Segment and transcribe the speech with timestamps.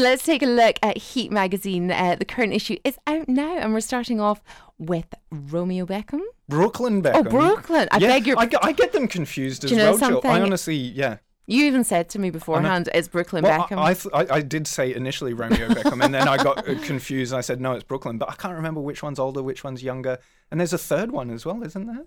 [0.00, 1.90] Let's take a look at Heat magazine.
[1.90, 4.40] Uh, the current issue is out now, and we're starting off
[4.78, 6.20] with Romeo Beckham.
[6.48, 7.26] Brooklyn Beckham.
[7.26, 7.88] Oh, Brooklyn.
[7.90, 8.38] I yeah, beg your.
[8.38, 10.20] I, get- I get them confused as Do you know well, Jill.
[10.22, 11.16] I honestly, yeah.
[11.48, 13.78] you even said to me beforehand, it's Brooklyn Well, Beckham.
[13.78, 16.78] I, I, th- I, I did say initially Romeo Beckham, and then I got uh,
[16.82, 17.34] confused.
[17.34, 20.18] I said no, it's Brooklyn, but I can't remember which one's older, which one's younger.
[20.52, 22.04] And there's a third one as well, isn't there?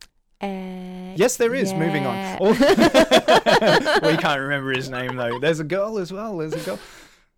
[0.49, 1.73] Uh, Yes, there is.
[1.73, 2.15] Moving on.
[2.15, 2.37] yeah.
[2.39, 3.99] Oh.
[4.09, 5.39] we can't remember his name though.
[5.39, 6.37] There's a girl as well.
[6.37, 6.79] There's a girl.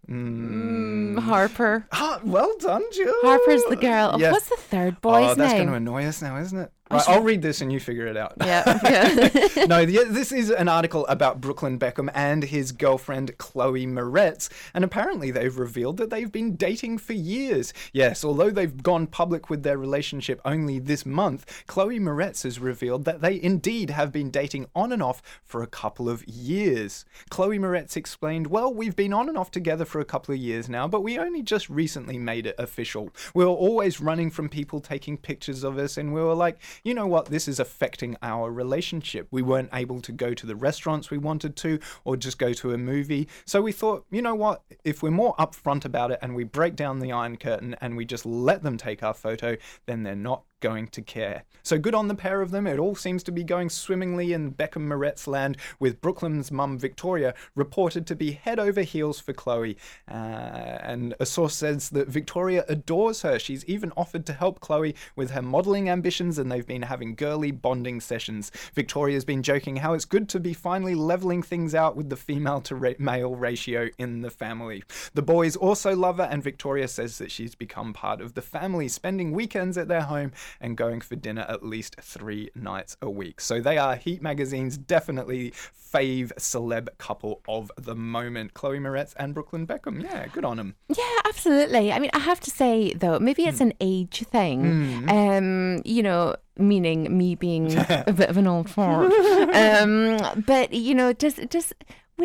[0.10, 1.14] Mm.
[1.16, 1.88] Mm, Harper.
[1.92, 3.14] Ah, well done, Jill.
[3.22, 4.12] Harper's the girl.
[4.14, 4.32] Oh, Yeah.
[4.32, 6.72] What's the third boy's Oh, boy's that's going to annoy us now, isn't it?
[6.94, 8.34] Right, I'll read this and you figure it out.
[8.40, 8.80] Yeah.
[8.84, 9.66] yeah.
[9.68, 14.84] no, the, this is an article about Brooklyn Beckham and his girlfriend Chloe Moretz, and
[14.84, 17.74] apparently they've revealed that they've been dating for years.
[17.92, 23.06] Yes, although they've gone public with their relationship only this month, Chloe Moretz has revealed
[23.06, 27.06] that they indeed have been dating on and off for a couple of years.
[27.30, 30.70] Chloe Moretz explained, "Well, we've been on and off together for a couple of years
[30.70, 33.10] now, but we only just recently made it official.
[33.34, 36.94] We were always running from people taking pictures of us, and we were like, you
[36.94, 39.28] know what, this is affecting our relationship.
[39.32, 42.74] We weren't able to go to the restaurants we wanted to, or just go to
[42.74, 43.28] a movie.
[43.46, 46.76] So we thought, you know what, if we're more upfront about it and we break
[46.76, 50.44] down the iron curtain and we just let them take our photo, then they're not
[50.64, 51.44] going to care.
[51.62, 52.68] So good on the pair of them.
[52.68, 57.34] It all seems to be going swimmingly in Beckham Moretz land, with Brooklyn's mum Victoria
[57.54, 59.78] reported to be head over heels for Chloe.
[60.10, 63.38] Uh, and a source says that Victoria adores her.
[63.40, 67.52] She's even offered to help Chloe with her modelling ambitions, and they've been having girly
[67.52, 68.50] bonding sessions.
[68.74, 72.62] Victoria's been joking how it's good to be finally leveling things out with the female
[72.62, 74.82] to ra- male ratio in the family.
[75.14, 78.88] The boys also love her, and Victoria says that she's become part of the family,
[78.88, 83.42] spending weekends at their home and going for dinner at least three nights a week.
[83.42, 88.54] So they are Heat Magazine's definitely fave celeb couple of the moment.
[88.54, 90.02] Chloe Moretz and Brooklyn Beckham.
[90.02, 90.76] Yeah, good on them.
[90.90, 91.92] Yeah, absolutely.
[91.92, 95.10] I mean, I have to say though, maybe it's an age thing.
[95.10, 99.12] Um, you know, meaning me being a bit of an old fart.
[99.54, 101.74] um, but you know, does does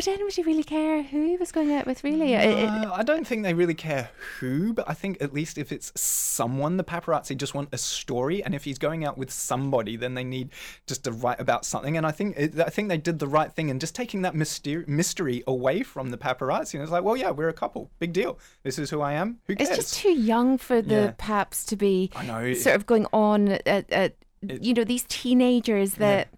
[0.07, 2.03] would anybody really care who he was going out with?
[2.03, 5.33] Really, It- it- Uh, I don't think they really care who, but I think at
[5.33, 9.17] least if it's someone, the paparazzi just want a story, and if he's going out
[9.17, 10.49] with somebody, then they need
[10.87, 11.97] just to write about something.
[11.97, 14.33] And I think it, I think they did the right thing in just taking that
[14.33, 16.75] myster- mystery away from the paparazzi.
[16.75, 18.39] And it's like, well, yeah, we're a couple, big deal.
[18.63, 19.39] This is who I am.
[19.47, 19.69] Who cares?
[19.69, 21.11] it's just too young for the Yeah.
[21.17, 22.53] paps to be I know.
[22.53, 26.29] sort of going on at, at you know these teenagers that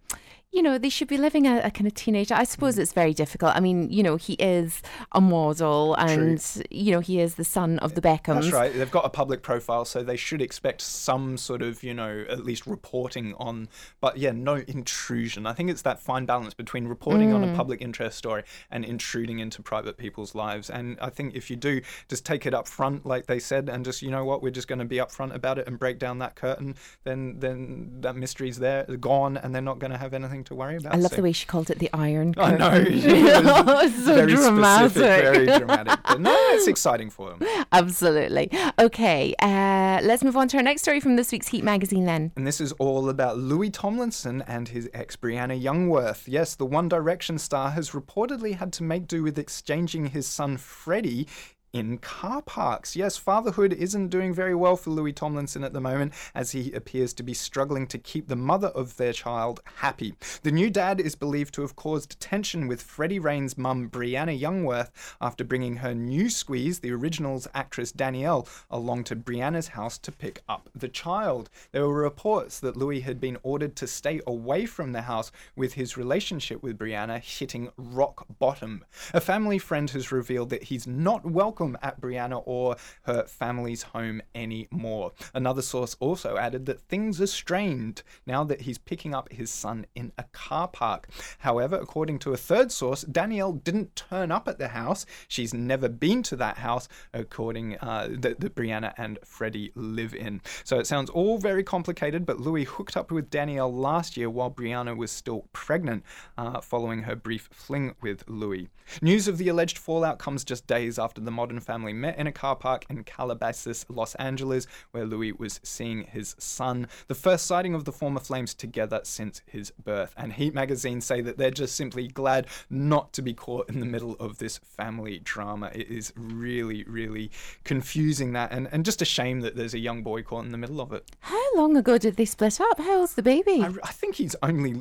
[0.51, 2.79] you know they should be living a, a kind of teenager i suppose mm.
[2.79, 4.81] it's very difficult i mean you know he is
[5.13, 8.73] a model and you know he is the son of the beckhams That's right.
[8.73, 12.43] They've got a public profile, so they should expect some sort of, you know, at
[12.43, 13.69] least reporting on.
[13.99, 15.45] But yeah, no intrusion.
[15.45, 17.55] I think it's that fine balance between reporting on a mm.
[17.55, 20.69] public interest story and intruding into private people's lives.
[20.69, 23.85] And I think if you do, just take it up front, like they said, and
[23.85, 26.19] just, you know what, we're just going to be upfront about it and break down
[26.19, 26.75] that curtain.
[27.03, 30.77] Then, then that mystery's there, gone, and they're not going to have anything to worry
[30.77, 30.93] about.
[30.93, 32.69] i love So- the way she called it the iron I know.
[33.73, 35.99] Was It's so very dramatic specific, very dramatic.
[36.07, 37.39] But no, it's exciting for them.
[37.71, 42.05] absolutely okay uh, let's move on to our next story from this week's heat magazine
[42.05, 46.23] then And this is all about Louis Tomlinson and his ex Brianna Jungwirth.
[46.27, 50.57] Yes, the One Direction star has reportedly had to make do with exchanging his son
[50.57, 51.27] Freddie
[51.73, 52.95] in car parks.
[52.95, 57.13] Yes, fatherhood isn't doing very well for Louis Tomlinson at the moment, as he appears
[57.13, 60.13] to be struggling to keep the mother of their child happy.
[60.43, 64.91] The new dad is believed to have caused tension with Freddie Reign's mum, Brianna Jungwirth,
[65.21, 70.41] after bringing her new squeeze, the Originals actress Danielle, along to Brianna's house to pick
[70.49, 71.49] up the child.
[71.71, 75.73] There were reports that Louis had been ordered to stay away from the house, with
[75.73, 78.83] his relationship with Brianna hitting rock bottom.
[79.13, 84.21] A family friend has revealed that he's not welcome at Brianna or her family's home
[84.33, 85.11] anymore.
[85.33, 89.85] Another source also added that things are strained now that he's picking up his son
[89.95, 91.07] in a car park.
[91.39, 95.05] However, according to a third source, Danielle didn't turn up at the house.
[95.27, 100.41] She's never been to that house, according uh, that, that Brianna and Freddie live in.
[100.63, 102.25] So it sounds all very complicated.
[102.25, 106.03] But Louis hooked up with Danielle last year while Brianna was still pregnant,
[106.37, 108.69] uh, following her brief fling with Louis.
[109.01, 112.31] News of the alleged fallout comes just days after the modern family met in a
[112.31, 116.87] car park in Calabasas, Los Angeles, where Louis was seeing his son.
[117.07, 120.13] The first sighting of the former Flames together since his birth.
[120.15, 123.85] And Heat magazine say that they're just simply glad not to be caught in the
[123.85, 125.71] middle of this family drama.
[125.73, 127.31] It is really, really
[127.63, 130.57] confusing that, and, and just a shame that there's a young boy caught in the
[130.57, 131.03] middle of it.
[131.19, 134.35] how long ago did they split up how old's the baby I, I think he's
[134.43, 134.73] only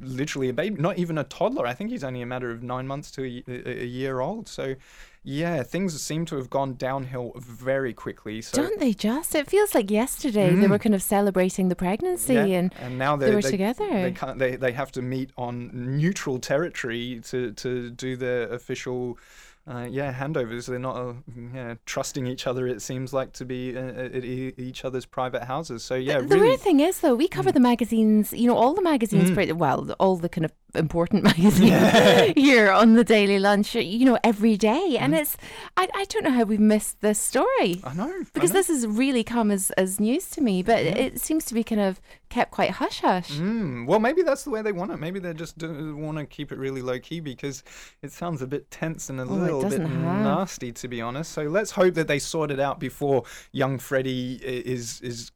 [0.00, 1.66] literally a baby, not even a toddler.
[1.66, 4.48] I think he's only a matter of nine months to a year old.
[4.48, 4.74] So,
[5.28, 8.40] yeah, things seem to have gone downhill very quickly.
[8.42, 9.34] So Don't they just?
[9.34, 12.48] It feels like yesterday they were kind of celebrating the pregnancy Mm.
[12.48, 13.88] yeah, and now they they were they, together.
[14.06, 14.38] They can't.
[14.38, 15.54] They, they have to meet on
[16.02, 19.18] neutral territory to to do their official.
[19.68, 20.68] Uh, yeah, handovers.
[20.68, 21.14] They're not uh,
[21.52, 22.68] yeah, trusting each other.
[22.68, 23.80] It seems like to be uh,
[24.16, 25.82] at e- each other's private houses.
[25.82, 26.40] So yeah, the really.
[26.50, 27.32] weird thing is, though, we Mm.
[27.32, 31.24] cover the magazines, you know, all the magazines, pretty well, all the kind of important
[31.24, 34.96] magazine here on the Daily Lunch, you know, every day.
[34.98, 35.36] And it's,
[35.76, 37.46] I, I don't know how we've missed this story.
[37.76, 37.86] Mm.
[37.86, 38.54] I know I Because know.
[38.58, 41.80] this has really come as, as news to me, but it seems to be kind
[41.80, 43.30] of kept quite hush hush.
[43.32, 44.98] Mm, well, maybe that's the way they want it.
[44.98, 47.62] Maybe they just want to keep it really low key because
[48.02, 49.90] it sounds a bit tense and a it little bit have.
[49.90, 51.32] nasty, to be honest.
[51.32, 53.22] So let's hope that they sort it out before
[53.52, 55.30] young Freddie is is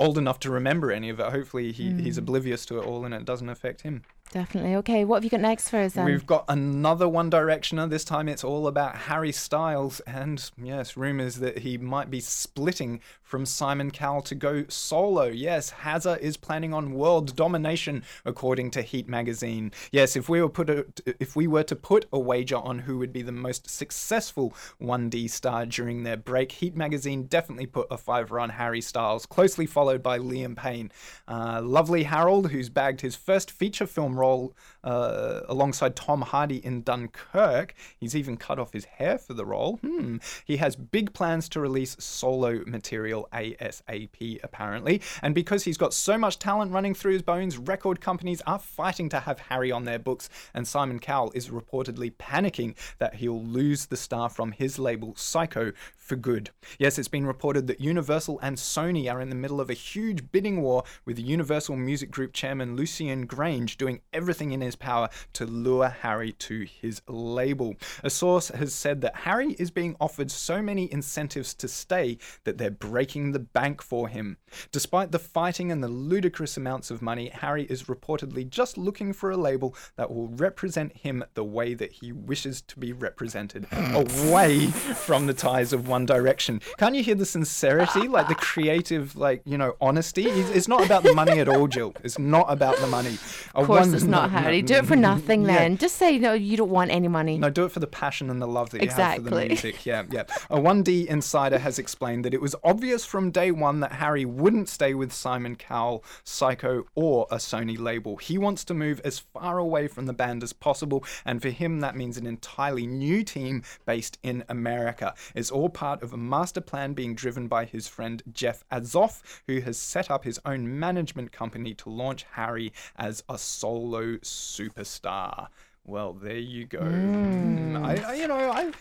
[0.00, 1.26] old enough to remember any of it.
[1.30, 2.00] Hopefully, he, Mm.
[2.00, 4.02] he's oblivious to it all and it doesn't affect him.
[4.34, 4.74] Definitely.
[4.74, 6.06] Okay, what have you got next for us then?
[6.06, 7.88] We've got another One Directioner.
[7.88, 13.00] This time it's all about Harry Styles, and yes, rumors that he might be splitting
[13.22, 15.26] from Simon Cowell to go solo.
[15.26, 19.70] Yes, Hazza is planning on world domination, according to Heat magazine.
[19.92, 20.84] Yes, if we were put a,
[21.20, 25.30] if we were to put a wager on who would be the most successful 1D
[25.30, 30.02] star during their break, Heat magazine definitely put a fiver on Harry Styles, closely followed
[30.02, 30.90] by Liam Payne.
[31.28, 36.82] Uh, lovely Harold, who's bagged his first feature film role uh, alongside Tom Hardy in
[36.82, 37.74] Dunkirk.
[37.98, 39.76] He's even cut off his hair for the role.
[39.76, 40.16] Hmm.
[40.44, 45.00] He has big plans to release solo material ASAP, apparently.
[45.22, 49.08] And because he's got so much talent running through his bones, record companies are fighting
[49.10, 50.28] to have Harry on their books.
[50.54, 55.72] And Simon Cowell is reportedly panicking that he'll lose the star from his label Syco
[55.96, 56.50] for good.
[56.78, 60.30] Yes, it's been reported that Universal and Sony are in the middle of a huge
[60.30, 65.44] bidding war with Universal Music Group chairman Lucian Grainge doing everything in his power to
[65.44, 67.74] lure Harry to his label.
[68.02, 72.58] A source has said that Harry is being offered so many incentives to stay that
[72.58, 74.38] they're breaking the bank for him.
[74.72, 79.30] Despite the fighting and the ludicrous amounts of money, Harry is reportedly just looking for
[79.30, 84.66] a label that will represent him the way that he wishes to be represented, away
[84.68, 86.60] from the ties of One Direction.
[86.78, 90.24] Can't you hear the sincerity, like the creative, like you know, honesty?
[90.24, 91.94] It's not about the money at all, Jill.
[92.04, 93.18] It's not about the money.
[93.54, 94.62] of course, not Harry.
[94.62, 95.00] Do it for mm-hmm.
[95.02, 95.58] nothing Yeah.
[95.58, 95.76] then.
[95.78, 97.38] Just say, no, you don't want any money.
[97.38, 99.48] No, do it for the passion and the love that you have for the Exactly.
[99.48, 99.86] music.
[99.86, 100.24] Yeah, yeah.
[100.50, 104.68] A 1D insider has explained that it was obvious from day one that Harry wouldn't
[104.68, 108.16] stay with Simon Cowell, Syco, or a Sony label.
[108.16, 111.80] He wants to move as far away from the band as possible, and for him,
[111.80, 115.14] that means an entirely new team based in America.
[115.34, 119.60] It's all part of a master plan being driven by his friend Jeff Azoff, who
[119.60, 125.48] has set up his own management company to launch Harry as a solo superstar.
[125.84, 126.80] Well, there you go.
[126.80, 128.72] Mm, I, I, you know, I,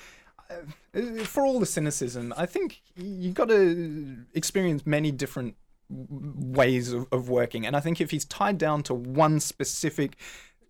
[0.96, 5.56] I, for all the cynicism, I think you've got to experience many different
[5.90, 10.18] ways of, of working, and I think if he's tied down to one specific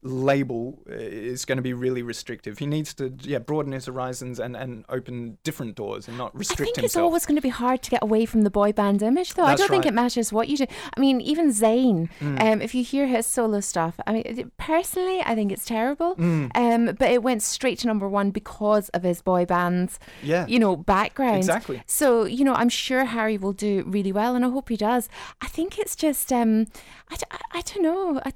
[0.03, 2.59] label uh, is going to be really restrictive.
[2.59, 6.59] He needs to yeah broaden his horizons and, and open different doors and not restrict.
[6.59, 8.71] I restrict think it's always going to be hard to get away from the boy
[8.73, 9.44] band image, though.
[9.44, 9.94] I don't think right.
[9.94, 9.97] Mm.
[9.97, 10.65] it matters what you do.
[10.95, 15.35] I mean, even Zayn, um, if you hear his solo stuff, I mean, personally, I
[15.35, 16.15] think it's terrible.
[16.15, 16.51] Mm.
[16.56, 20.45] Um, but it went straight to number one because of his boy band's, Yeah.
[20.47, 21.38] you know, background.
[21.38, 21.81] Exactly.
[21.85, 25.09] So, you know, I'm sure Harry will do really well, and I hope he does.
[25.42, 26.68] I think it's just, um,
[27.09, 28.21] I, I- I don't know.
[28.25, 28.33] I,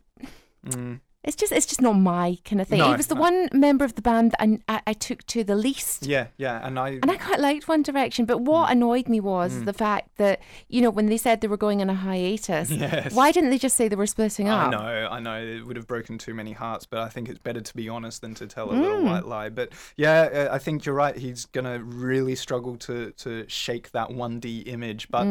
[1.28, 2.80] It's just, it's just not my kind of thing.
[2.80, 2.86] Mm.
[2.86, 3.22] No, he was the no.
[3.22, 6.06] one member of the band that I, I, took to the least.
[6.08, 8.46] yeah, yeah, and I And I quite liked One Direction, but Mm.
[8.46, 11.82] what annoyed me was the fact that, you know, when they said they were going
[11.82, 13.14] on a hiatus, Yes.
[13.14, 14.68] why didn't they just say they were splitting up?
[14.68, 15.40] I know, I know.
[15.44, 18.22] It would have broken too many hearts, but I think it's better to be honest
[18.22, 18.82] than to tell a Mm.
[18.82, 19.50] little white lie.
[19.50, 21.18] But yeah, uh, I think you're right.
[21.18, 25.28] He's gonna really struggle to to shake that 1D image, but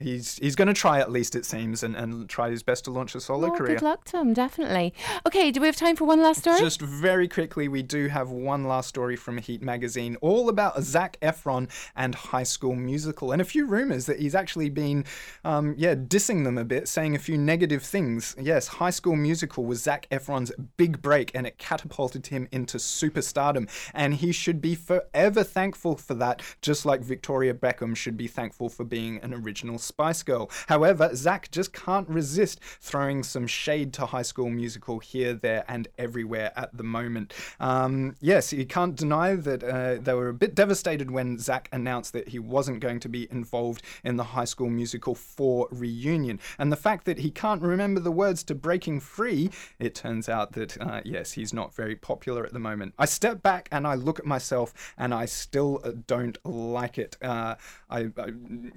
[0.00, 3.14] He's he's gonna try at least it seems, and, and try his best to launch
[3.14, 3.74] a solo Oh, career.
[3.74, 4.94] good luck to him, definitely.
[5.26, 6.58] Okay, do we have time for one last story?
[6.58, 11.18] Just very quickly, we do have one last story from Heat magazine, all about Zac
[11.20, 15.04] Efron and High School Musical, and a few rumors that he's actually been,
[15.44, 18.34] um, yeah, dissing them a bit, saying a few negative things.
[18.40, 23.68] Yes, High School Musical was Zac Efron's big break, and it catapulted him into superstardom,
[23.92, 28.70] and he should be forever thankful for that, just like Victoria Beckham should be thankful
[28.70, 30.48] for being an original Spice Girl.
[30.68, 35.88] However, Zac just can't resist throwing some shade to High School Musical here, there, and
[35.98, 37.34] everywhere at the moment.
[37.58, 42.12] Um, yes, you can't deny that uh, they were a bit devastated when Zac announced
[42.12, 46.38] that he wasn't going to be involved in the High School Musical 4 reunion.
[46.58, 50.52] And the fact that he can't remember the words to Breaking Free, it turns out
[50.52, 52.94] that, uh, yes, he's not very popular at the moment.
[52.98, 57.16] I step back and I look at myself and I still don't like it.
[57.20, 57.56] Uh,
[57.88, 58.28] I, I,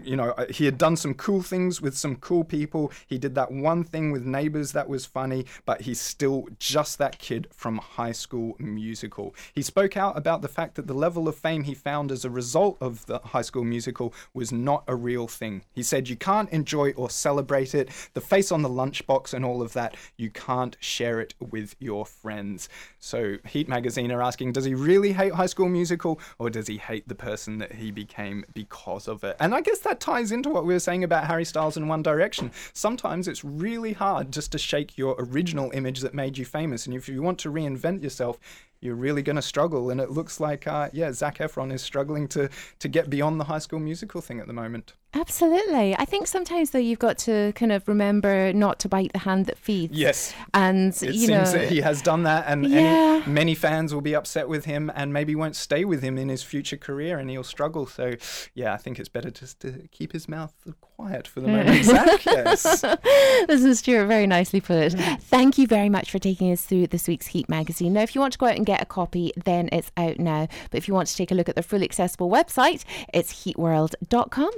[0.02, 2.92] you know, he had done some cool things with some cool people.
[3.06, 7.20] He did that one thing with Neighbours that was funny, but he's still just that
[7.20, 9.36] kid from High School Musical.
[9.54, 12.30] He spoke out about the fact that the level of fame he found as a
[12.30, 15.64] result of the High School Musical was not a real thing.
[15.74, 17.90] He said, You can't enjoy or celebrate it.
[18.14, 22.06] The face on the lunchbox and all of that, you can't share it with your
[22.06, 22.70] friends.
[22.98, 26.78] So, Heat Magazine are asking, Does he really hate High School Musical or does he
[26.78, 29.36] hate the person that he became because of it?
[29.42, 32.04] And I guess that ties into what we were saying about Harry Styles and One
[32.04, 32.52] Direction.
[32.74, 36.86] Sometimes it's really hard just to shake your original image that made you famous.
[36.86, 38.38] And if you want to reinvent yourself,
[38.84, 39.90] you're really going to struggle.
[39.90, 42.50] And it looks like, uh, yeah, Zac Efron is struggling to
[42.80, 44.94] to get beyond the High School Musical thing at the moment.
[45.16, 45.96] Absolutely.
[45.96, 49.46] I think sometimes though you've got to kind of remember not to bite the hand
[49.46, 49.96] that feeds.
[49.96, 50.34] Yes.
[50.56, 53.18] And it you seems know that he has done that, and, Yeah.
[53.24, 56.30] and many fans will be upset with him, and maybe won't stay with him in
[56.30, 57.86] his future career, and he'll struggle.
[57.86, 58.16] So,
[58.56, 61.86] yeah, I think it's better just to keep his mouth quiet for the moment.
[61.86, 62.82] Zac, yes.
[63.48, 64.94] this is Stuart, very nicely put.
[64.94, 67.94] Thank you very much for taking us through this week's Heat magazine.
[67.94, 70.48] Now, if you want to go out and get a copy, then it's out now.
[70.72, 74.52] But if you want to take a look at the fully accessible website, it's heatworld.com.